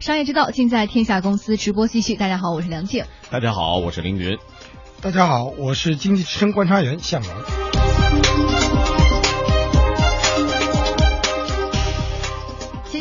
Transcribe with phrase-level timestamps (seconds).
[0.00, 1.56] 商业之道，尽在天下公司。
[1.56, 2.16] 直播继续。
[2.16, 3.04] 大家好，我是梁静。
[3.30, 4.38] 大家好，我是凌云。
[5.02, 7.30] 大家好，我是经济之声观察员向荣。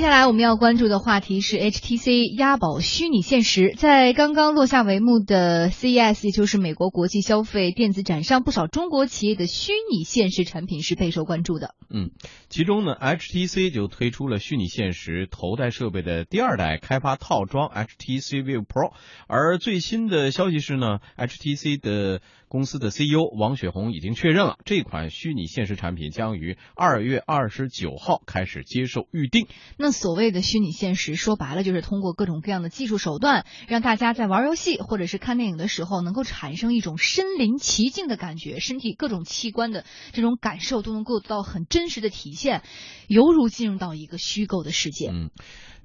[0.08, 3.74] 下来我们要关注的话题是 HTC 押宝虚拟现实。
[3.76, 11.76] 在刚刚落下帷幕的 CES，也就是美国国际消费电子展上，不少中国企业的虚拟现实产品是备受关注的。
[11.90, 12.12] 嗯，
[12.48, 18.94] 其中呢，HTC 就推出了虚拟现实头戴设备的第二代开发套装 HTC View Pro。
[19.28, 29.48] 而最新的消息是呢，HTC 的公司的 CEO 王雪红已经确认了，这款虚拟现实产品将于二月二十九号开始接受预定。
[29.78, 42.64] 那所谓的虚拟现实，说白了就是通过各种各样的技术手段，让大家在玩游戏或者是看电影的时候，能够产生一种身临其境的感觉，身体各种器官的这种感受都能够得到很真实的体现，
[43.08, 45.10] 犹如进入到一个虚构的世界。
[45.12, 45.32] 嗯，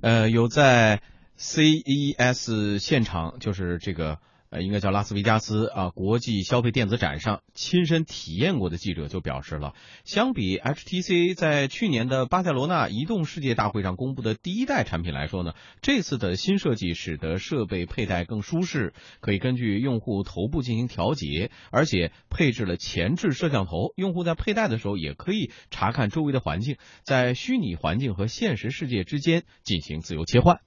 [0.00, 1.02] 呃，有在
[1.38, 4.18] CES 现场，就是这个。
[4.52, 9.72] 呃，应该叫拉斯维加斯啊，国际消费电子展上亲身体验过的记者就表示了，
[10.04, 30.60] 相比 HTC 在去年的巴塞罗那移动世界大会上公布的第一代产品来说呢，这次的新设计使得设备佩戴更舒适，可以根据用户头部进行调节，而且配置了前置摄像头，用户在佩戴的时候也可以查看周围的环境，在虚拟环境和现实世界之间进行自由切换。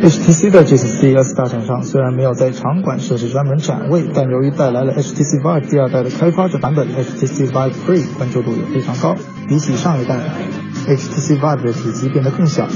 [0.00, 9.16] HTC 的这次 CES 大展上，虽然没有在场馆设置专门展位，但由于带来了 HTC Vive 第二代的开发者版本 HTC Vive Pre，关注度也非常高。
[9.48, 10.20] 比起上一代
[10.86, 12.68] ，HTC Vive 的体积变得更小。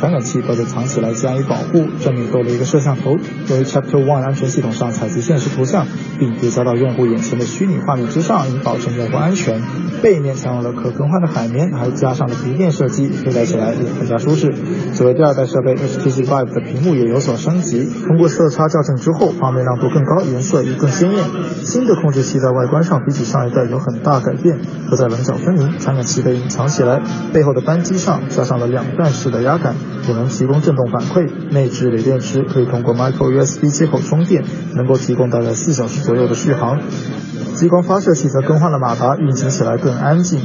[0.00, 5.86] 传感器都被藏起来加以保护，正面多了一个摄像头，由于 Chapter One 安全系统上采集现实图像，
[6.18, 9.60] 并叠加到用户眼前的虚拟画面之上，以保证用户安全。
[10.00, 14.54] 背面采用了可更换的海绵，还加上了鼻垫设计，佩戴起来也更加舒适。
[14.94, 21.24] 作为第二代设备，HTC Vive 的屏幕也有所升级，通过色差校正之后，画面亮度更高，颜色也更鲜艳。
[21.62, 24.58] 新的控制器在外观上比起上一代有很大改变，
[24.88, 27.02] 不再棱角分明，传感器被隐藏起来，
[27.34, 29.74] 背后的扳机上加上了两段式的压杆。
[30.08, 36.80] 也能提供震动反馈，内置锂电池可以通过 Micro USB 接口充电，能够提供大概四小时左右的续航。
[37.54, 40.40] 激光发射器则更换了马达，运行起来更安静。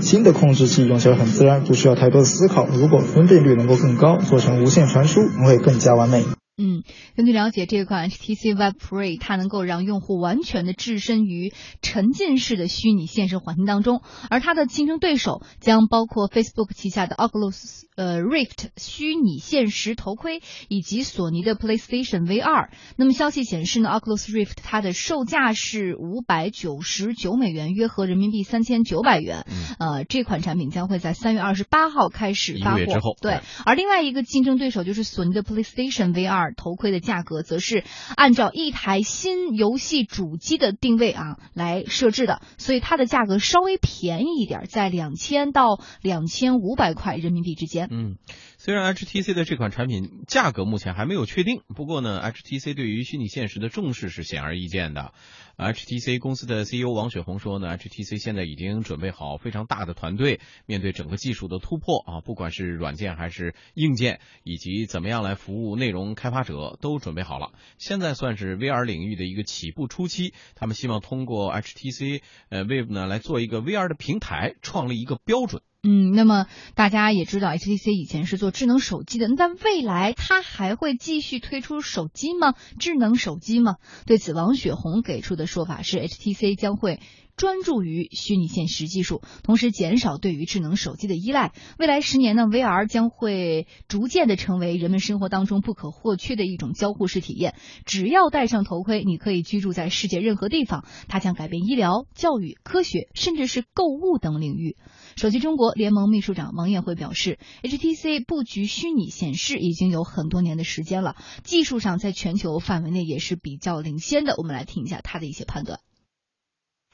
[0.00, 2.66] 新的控制器用起来很自然，不需要太多的思考。
[2.66, 6.24] 如果分辨率能够更高，做成无线传输会更加完美。
[6.60, 6.82] 嗯，
[7.16, 22.70] 根据了解，这款 HTC Vive Pro 它能够让用户完全的置身于沉浸式的虚拟现实环境当中，而它的竞争对手将包括 Facebook 旗下的 Oculus 呃 Rift 虚拟现实头盔以及索尼的 PlayStation VR。
[22.96, 29.44] 那么消息显示呢，Oculus Rift 它的售价是五百九十九美元，约合人民币三千九百元。
[29.80, 33.16] 呃，这款产品将会在三月二十八号开始发货。
[33.20, 36.54] 对，而另外一个竞争对手就是索尼的 PlayStation VR。
[36.56, 37.82] 头盔的价格则是
[38.14, 47.87] 按照一台新游戏主机的定位啊来设置的，所以它的价格稍微便宜一点，在两千到两千五百块人民币之间。
[47.90, 48.16] 嗯，
[48.58, 55.12] 虽然 HTC 的这款产品价格目前还没有确定，不过呢，HTC 对于虚拟现实的重视是显而易见的。
[55.56, 67.52] HTC 公司的 CEO 王雪红说呢，HTC 现在已经准备好非常大的团队，面对整个技术的突破啊，不管是软件还是硬件，以及怎么样来服务内容开发者，都准备好了。
[67.76, 72.20] 现在算是 VR 领域的一个起步初期，他们希望通过 HTC
[72.50, 75.62] 呃 Vive 呢来做一个 VR 的平台，创立一个标准。
[75.82, 82.54] 嗯，那么大家也知道，HTC 以前是做智能手机的，但未来它还会继续推出手机吗？
[82.80, 83.76] 智能手机吗？
[84.04, 86.98] 对此，王雪红给出的说法是，HTC 将会
[87.38, 91.52] 专注于虚拟现实技术，同时减少对于智能手机的依赖。
[91.78, 97.54] 未来十年呢，VR 将会逐渐的成为人们生活当中不可或缺的一种交互式体验。
[97.86, 100.84] 只要戴上头盔，你可以居住在世界任何地方。
[101.06, 104.76] 它将改变医疗、教育、科学，甚至是购物等领域。
[105.14, 111.14] 手机中国联盟秘书长王艳辉表示，HTC 布局虚拟显示已经有很多年的时间了，
[111.44, 114.34] 技术上在全球范围内也是比较领先的。
[114.38, 115.78] 我们来听一下他的一些判断。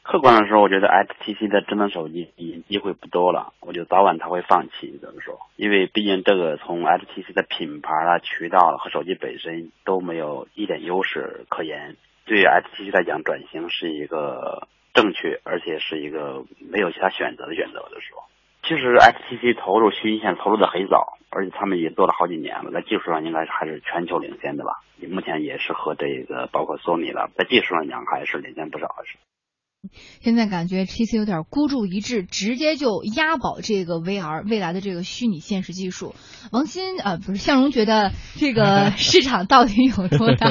[0.05, 4.97] 客观的说，我觉得 HTC 的智能手机已经机会不多了，我觉得早晚他会放弃。
[5.03, 5.41] 怎么说？
[5.57, 11.97] 因为毕竟这个从 HTC 的品牌啊、渠道和手机本身都没有一点优势可言，
[12.27, 14.69] 对于 HTC 来讲，转型是一个。
[14.95, 18.23] 正确，而且是一个没有其他选择的选择的时候。
[18.63, 24.85] 其实 HTC 投入虚拟现实投入的很早，而且他们也做了好几年了，在技术上应该还是全球领先的吧。
[25.11, 29.05] 目前也是和这个包括索尼了，在技术上讲还是领先不少的。
[30.23, 36.15] 现在感觉 HTC 有点孤注一掷，直接就押宝这个 VR 未来的这个虚拟现实技术。
[36.51, 40.51] 王鑫啊，不是向荣，觉得这个 市场到底有多大？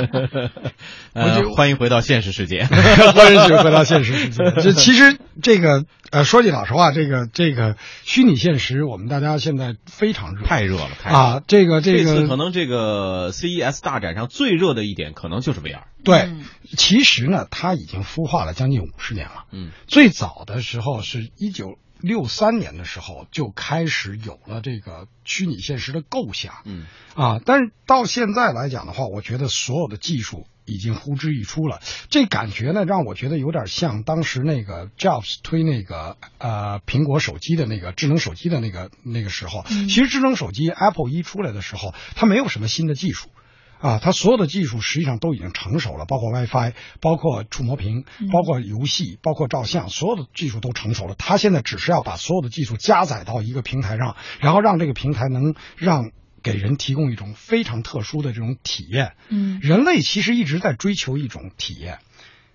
[1.13, 4.43] 呃，欢迎回到现实世界， 欢迎回到现实世界。
[4.61, 11.41] 这其实这个呃，说句老实话，这个这个虚拟现实，我们大家现在非常热，太热了，太啊！
[11.47, 15.81] 这个这个，可能这个 CES 大展上最热的一点，可能就是 VR。
[16.03, 16.29] 对，
[16.77, 19.45] 其实呢，它已经孵化了将近五十年了。
[19.51, 26.55] 嗯，最早的时候是一九六三年的时候就开始有了这个虚拟现实的构想。
[26.65, 26.85] 嗯，
[27.15, 31.79] 啊，但是到现在来讲的话，我觉得所有的技术已经呼之欲出了。
[32.09, 39.63] 这感觉呢，让我觉得有点像当时那个 Jobs 推那个呃苹果手机的那个智能手机的那个那个时候。
[39.69, 43.29] 其实智能手机 Apple 一出来的时候，它没有什么新的技术。
[43.83, 46.71] 啊，它所有的技术实际上都已经成熟了，包括 WiFi，
[47.01, 51.15] 包括触摸屏，包括游戏，包括照相，所有的技术都成熟了。
[51.15, 59.15] 它现在只是要把所有的技术加载到一个平台上，然后让这个平台能让给人提供一种非常特殊的这种体验。
[59.27, 61.99] 嗯，人类其实一直在追求一种体验，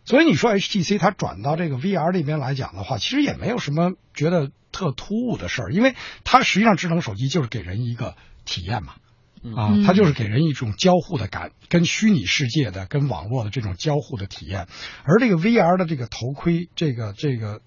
[0.06, 5.94] 所以你说 HTC 它转到这个 VR 这边来讲的话，其实也没有什么觉得特突兀的事儿，因为
[6.24, 8.16] 它实际上智能手机就是给人一个
[8.46, 8.94] 体验嘛。
[9.56, 14.66] 啊，它就是给人一种交互的感，跟虚拟世界的、跟网络的这种交互的体验。
[15.04, 17.60] 而这个 VR 的这个头盔，这个这个，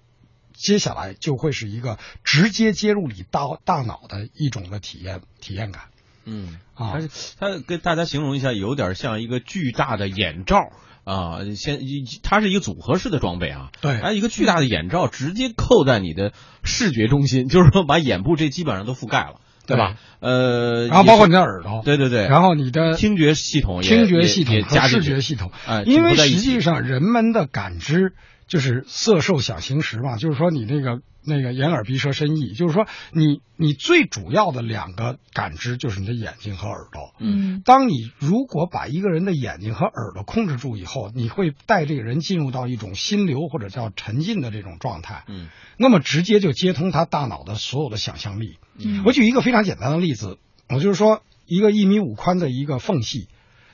[0.54, 5.84] 接下来就会是一个直接接入你大大脑的一种的体验体验感。
[6.24, 6.98] 嗯，啊，
[7.38, 10.56] 它跟大家形容一下，有点像一个巨大的眼罩
[11.04, 11.80] 啊，先
[12.22, 13.70] 它是一个组合式的装备啊。
[13.80, 16.32] 对，它一个巨大的眼罩直接扣在你的
[16.62, 19.40] 视觉中心，就是说把眼部这基本上都覆盖了。
[19.72, 19.96] 对吧？
[20.20, 28.14] 呃，然后包括你的耳朵，对对对，然后你的听觉系统、听觉系统和视觉系统，哎，因为实际上人们的感知
[28.46, 31.00] 就是色受想行识嘛，就是说你那个。
[31.24, 37.14] 那个眼耳鼻舌身意，就是说你你最主要的两个感知就是你的眼睛和耳朵。
[37.20, 45.22] 嗯，当你如果把一个人的眼睛和耳朵控制住以后，你会带这个人进入到一种心流或者叫沉浸的这种状态。
[45.28, 45.46] 嗯，
[45.76, 48.58] 那么直接就接通他大脑的所有的想象力。
[48.78, 50.38] 嗯，我举一个非常简单的例子，
[50.68, 53.28] 我就是说一个一米五宽的一个缝隙，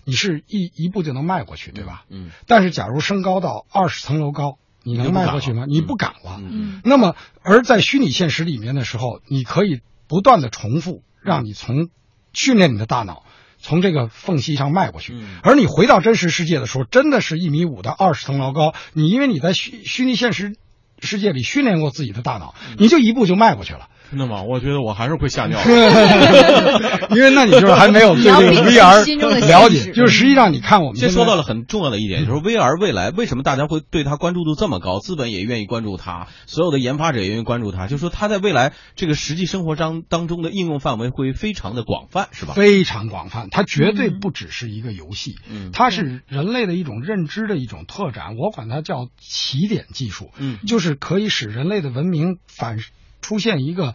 [0.04, 2.04] 你是一一步就能迈过去，对吧？
[2.08, 4.58] 嗯，但是假如升高到二十层楼高。
[4.84, 5.64] 你能迈过去吗？
[5.68, 6.40] 你不敢了。
[6.40, 11.90] 嗯，那么而在虚拟现实里面的时候，你可以不断的重复，让你从
[12.32, 13.24] 训练你的大脑
[13.58, 15.14] 从这个缝隙上迈过去。
[15.42, 18.72] 而你回到真实世界的时候，真的是一米五的二十层楼高。
[18.94, 20.56] 你因为你在虚虚拟现实
[21.00, 23.90] 世界里训练过自己的大脑，你就一步就迈过去了。
[24.10, 24.42] 真的吗？
[24.42, 25.58] 我觉得我还是会吓尿，
[27.14, 29.92] 因为那你就是还没有对这个 VR 了解。
[29.92, 34.98] 就是实际上你看，我们先说到了很重要的一点，就是 VR 未来为什么大家会对它关注度这么高？
[35.00, 37.86] 资本也愿意关注它，所有的研发者也愿意关注它。
[37.86, 42.54] 就是说，它在未来这个实际生活当当中的应用范围会非常的广泛，是吧？
[42.54, 48.36] 非常广泛，它绝对不只是一个游戏，嗯，它是人类的一种认知的一种拓展。
[48.38, 52.78] 我管它叫起点技术，嗯，就是可以使人类的文明反。
[53.20, 53.94] 出现一个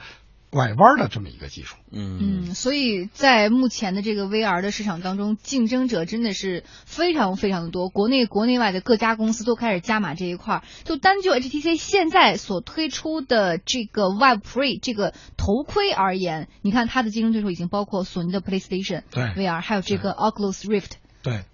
[0.50, 10.64] 拐弯的这么一个技术，嗯嗯，所以在目前的这个 VR 的市场当中，竞争者真的是非常非常的多，国内国内外的各家公司都开始加码这一块儿。
[10.84, 20.92] 就单就 HTC 现在所推出的这个 Vive Pre 这个头盔而言，你看它的竞争对手已经包括索尼的 PlayStation 对 VR，还有这个 Oculus Rift
[21.24, 21.46] 对。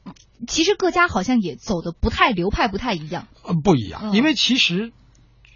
[0.45, 3.29] 其实各家好像也走的不太流派，不太一样。
[3.43, 4.91] 呃，不一样，因为其实。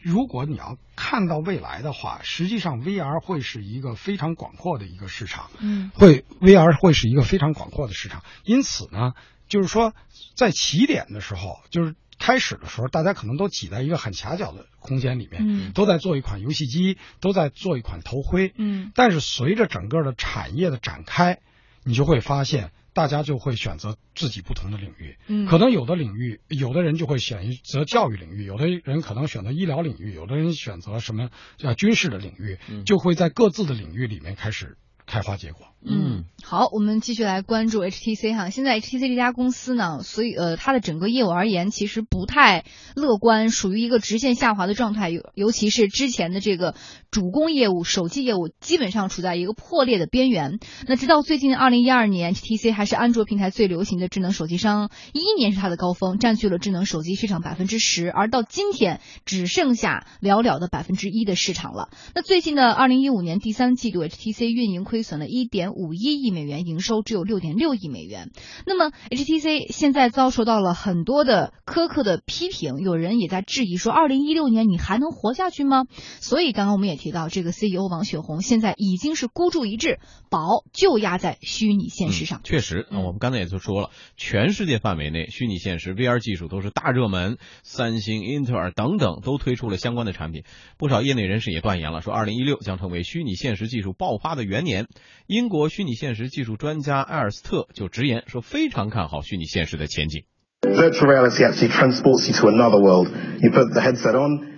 [0.04, 8.22] 如果你要看到未来的话，实际上 VR 会是一个非常广阔的一个市场，嗯，会 VR 会是一个非常广阔的市场。
[8.44, 9.14] 因此呢，
[9.48, 9.94] 就是说
[10.36, 21.40] 在起点的时候，就是开始的时候，大家可能都挤在一个很狭小的空间里面，嗯，都在做一款游戏机，都在做一款头盔，嗯，但是随着整个的产业的展开，
[21.84, 22.72] 你就会发现。
[22.94, 34.78] 大家就会选择自己不同的领域，嗯，可能有的领域，有的人就会选择教育领域，有的人可能选择医疗领域，有的人选择什么叫军事的领域，就会在各自的领域里面开始。
[35.06, 35.73] 开花结果。
[35.86, 38.50] 嗯，好，我们继续来关注 HTC 哈。
[38.50, 42.64] 现在 HTC 这家公司呢，所以呃，它的整个业务而言，其实不太
[42.96, 45.10] 乐观，属于一个直线下滑的状态。
[45.10, 46.76] 尤尤其是之前的这个
[47.12, 50.60] 主攻业务手机业务基本上处在一个破裂的边缘。
[50.88, 61.90] 那直到最近二零一二年，HTC 还是安卓平台最流行的智能手机商，一一年是它的高峰，占据了智能手机市场百分之十，而到今天只剩下寥寥的百分之一的市场了。
[62.16, 68.32] 那最近的二零一五年第三季度，HTC 运营亏损了一点五一亿美元，营收只有六点六亿美元。
[68.66, 75.86] 那么 HTC 现在遭受到了很多的苛刻的批评，有人也在质疑说，二零一六年你还能活下去吗？
[76.22, 80.00] 所以刚刚我们也提到，这个 CEO 王雪红现在已经是孤注一掷，
[80.30, 82.42] 宝就压在虚拟现实上。
[82.44, 90.44] 确实，我们刚才也就说了，全世界范围内虚拟现实 VR 技术都是大热门，三星、英特尔等等都推出了相关的产品。
[90.78, 94.88] 不少业内人士也断言了，说二零一六将成为虚拟现实技术爆发的元年。
[95.28, 100.25] 英国 虚拟现实技术专家埃尔斯特就直言说，非常看好虚拟现实的前景。
[100.63, 103.09] Virtual reality actually transports you to another world.
[103.41, 104.52] You put the headset on.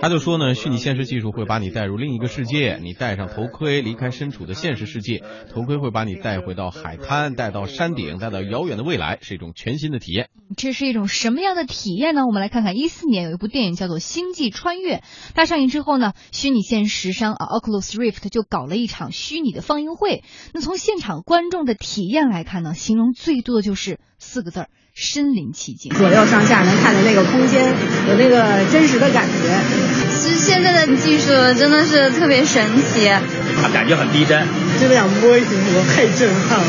[0.00, 10.28] 他就说呢，虚拟现实技术会把你带入另一个世界，你戴上头盔，离开身处的现实世界，头盔会把你带回到海滩，带到山顶，带到遥远的未来，是一种全新的体验。
[10.56, 12.22] 这是一种什么样的体验呢？
[12.26, 14.96] 我们来看看，一四年有一部电影叫做《星际穿越》，
[15.34, 20.22] 它上映之后呢，虚拟现实商啊 Oculus Rift 就搞了一场虚拟的放映会。
[20.54, 24.68] 那从现场观众的体验来看呢，形容最多的就是四个字儿。
[24.94, 27.72] 身临其境，左右上下能看的那个空间，
[28.08, 29.60] 有那个真实的感觉。
[30.10, 33.06] 其实现在的技术真的是特别神奇，
[33.62, 34.44] 它感觉很逼真，
[34.80, 36.66] 这两波形图太震撼了，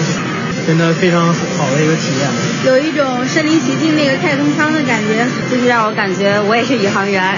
[0.67, 2.29] 真的非常好的一个体验。
[2.67, 7.35] 有一种身临其境那个太空舱的感觉，就是让我感觉我也是宇航员。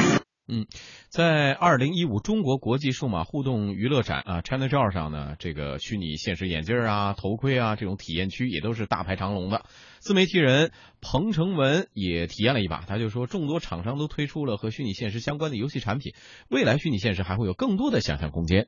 [0.52, 0.66] 嗯。
[1.10, 9.66] 在二零一五中国国际数码互动娱乐展啊，ChinaJoy 上呢，这个虚拟现实眼镜啊、头盔啊这种体验区也都是大排长龙的。
[10.02, 16.14] 自媒体人彭成文也体验了一把，他就说，众多厂商都推出了和虚拟现实相关的游戏产品，
[16.50, 18.66] 未来虚拟现实还会有更多的想象空间。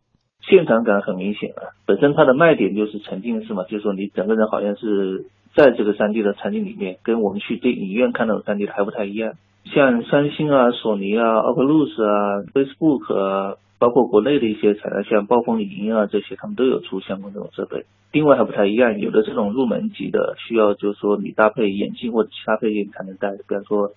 [0.48, 5.26] 现场感很明显了，本身它的卖点就是沉浸式嘛，就是说你整个人好像是
[5.56, 9.34] 在这个 3D 的场景里面，跟我们去电影院看到的 3D 还不太一样。
[9.74, 17.84] 像三星啊、索尼啊、Oculus 啊、Facebook 啊，包括国内的一些厂商，像暴风影音啊这些，他们都有出相关这种设备。
[18.14, 23.92] 定位还不太一样，有的这种入门级的需要就是说你搭配眼镜或者其他配件才能戴，比方说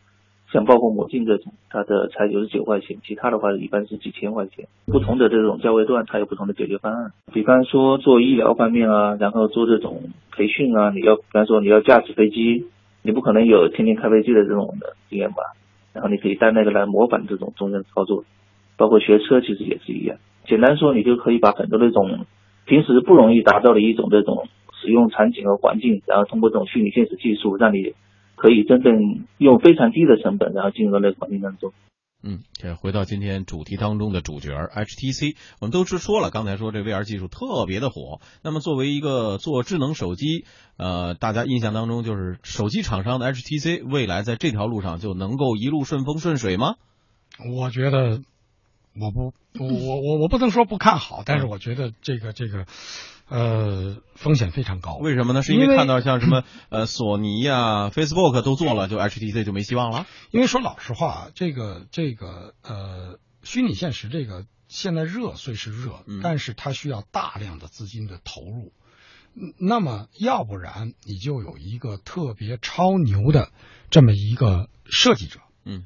[0.50, 4.66] 像暴风魔镜这种，它的才九十九块钱，其他的话一般是几千块钱。
[4.86, 7.12] 不同的这种价位段，它有不同的解决方案。
[7.32, 10.02] 比方说做医疗方面啊，然后做这种
[10.32, 12.66] 培训啊，你要比方说你要驾驶飞机。
[13.02, 15.36] 你不可能有天天开飞机的这种的经验吧？
[15.92, 18.24] 然后你可以带那个来模仿这种中间操作，
[18.76, 20.18] 包括学车其实也是一样。
[20.46, 22.26] 简单说，你就可以把很多那种
[22.66, 24.48] 平时不容易达到的一种这种
[24.80, 27.94] 使用场景和环境，然后通过这种虚拟现实技术，让你
[28.36, 31.72] 可以真正用非常低的成本，然后进入到那个环境当中。
[32.22, 38.20] 嗯，这回到今天主题当中的主角 HTC，我们都是说了，刚才说这 VR 技术特别的火。
[38.42, 40.44] 那么作为一个做智能手机，
[40.76, 46.76] 呃，大家印象当中就是手机厂商的 HTC，未来在这条路上就能够一路顺风顺水吗？
[47.54, 48.20] 我觉得，
[49.00, 52.66] 我不， 我我我不能说不看好，但是我觉得这个这个。
[53.28, 54.94] 呃，风险非常高。
[54.94, 55.42] 为什么呢？
[55.42, 60.06] 是因为看到像什么 呃，索尼呀、Facebook 都做了，就 HTC 就没希望了。
[60.30, 68.72] 因为说老实话，这个这个呃，虚拟现实这个现在热虽是热，嗯、但是它需要大量的资金的投入。
[69.58, 73.50] 那么，要不然你就有一个特别超牛的
[73.90, 75.40] 这么一个设计者。
[75.64, 75.84] 嗯，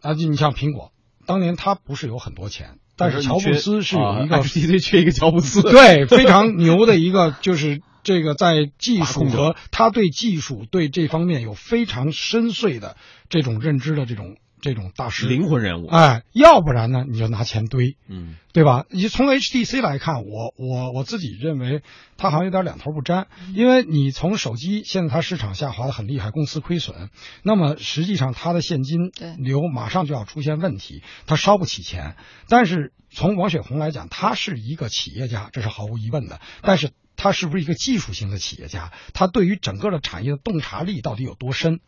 [0.00, 0.90] 啊，就你像苹果，
[1.30, 2.78] 当年他不是有很多钱。
[2.96, 12.96] 但是乔布斯是有一个 HTC 缺一个乔布斯， 对，非常牛的一个，就是这个在技术和他对技术对这方面有非常深邃的
[13.30, 15.86] 这种认知的这种这种大师灵魂人物。
[15.86, 18.84] 哎，要不然呢，你就拿钱堆，嗯，对吧？
[18.90, 21.82] 你从 HTC 来看，我我我自己认为
[22.16, 27.10] 它好像有点两头不沾，因为你从手机现在它市场下滑的很厉害，公司亏损，
[27.42, 32.16] 那么实际上它的现金流马上就要出现问题，它烧不起钱。
[32.48, 36.40] 但是从王雪红来讲，他是一个企业家，这是毫无疑问的。
[36.62, 38.92] 但是他是不是一个技术型的企业家？
[39.12, 41.80] 他对于整个的产业的洞察力到底有多深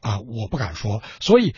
[0.00, 0.20] 啊？
[0.20, 1.02] 我不敢说。
[1.20, 1.54] 所以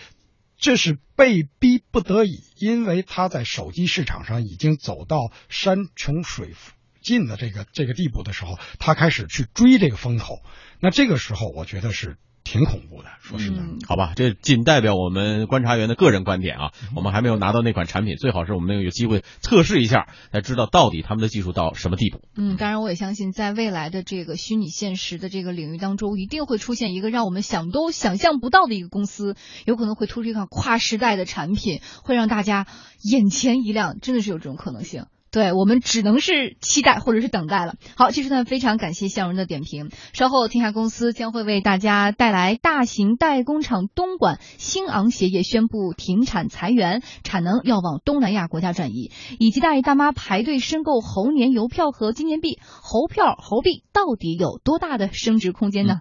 [0.57, 6.55] 这是被逼不得已，因为他在手机市场上已经走到山穷水
[7.03, 10.43] 尽的这个这个地步的时候，他开始去追这个风口。
[10.81, 13.09] 那这个时候，我觉得是挺恐怖的。
[13.21, 13.57] 说实在，
[13.89, 22.21] 好吧，这仅代表我们观察员的个人观点啊，我们还没有拿到那款产品，最好是我们有机会测试一下，才知道到底他们的技术到什么地步。
[22.37, 32.67] 嗯，当然我也相信，在未来的这个虚拟现实的这个领域当中，一定会出现一个让我们想都想象不到的一个公司，有可能会推出一款跨时代的产品，会让大家
[33.03, 35.07] 眼前一亮，真的是有这种可能性。
[35.35, 37.75] 对我们只能是期待或者是等待了。
[37.97, 39.91] 好，这是段非常感谢向荣的点评。
[40.13, 49.11] 稍后天下公司将会为大家带来大型代工厂东莞兴昂鞋业宣布停产裁员，产能要往东南亚国家转移，
[49.41, 55.97] 以及大爷大妈排队申购猴年邮票和纪念币，猴票猴币到底有多大的升值空间呢？